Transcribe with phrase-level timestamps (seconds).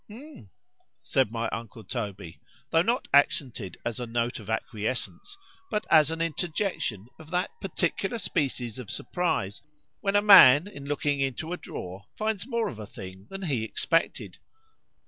[0.09, 2.39] _——Humph!—said my uncle Toby;
[2.71, 8.79] tho' not accented as a note of acquiescence,—but as an interjection of that particular species
[8.79, 9.61] of surprize,
[9.99, 13.63] when a man in looking into a drawer, finds more of a thing than he
[13.63, 14.39] expected.